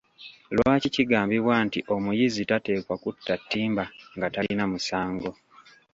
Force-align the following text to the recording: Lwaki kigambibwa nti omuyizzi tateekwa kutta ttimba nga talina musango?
Lwaki 0.55 0.87
kigambibwa 0.95 1.55
nti 1.65 1.79
omuyizzi 1.95 2.41
tateekwa 2.49 2.95
kutta 3.03 3.33
ttimba 3.41 3.83
nga 4.15 4.27
talina 4.33 4.63
musango? 4.71 5.31